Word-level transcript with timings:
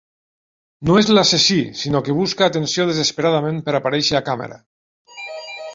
No 0.89 0.95
és 1.01 1.09
l'assassí, 1.17 1.59
sinó 1.81 2.01
que 2.07 2.15
busca 2.21 2.47
atenció 2.47 2.87
desesperadament 2.93 3.61
per 3.69 3.79
aparèixer 3.81 4.21
a 4.21 4.25
càmera. 4.31 4.61